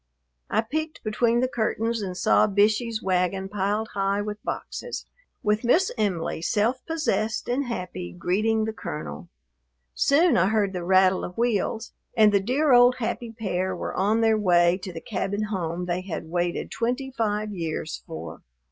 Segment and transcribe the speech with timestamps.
[0.49, 5.05] I peeked between the curtains, and saw Bishey's wagon piled high with boxes,
[5.43, 9.29] with Miss Em'ly, self possessed and happy, greeting the colonel.
[9.93, 14.21] Soon I heard the rattle of wheels, and the dear old happy pair were on
[14.21, 18.41] their way to the cabin home they had waited twenty five years for.